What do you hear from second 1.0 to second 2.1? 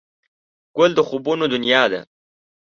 خوبونو دنیا ده.